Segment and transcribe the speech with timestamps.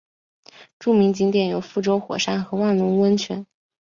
[0.79, 3.45] 著名景点有覆舟火山和万隆温泉。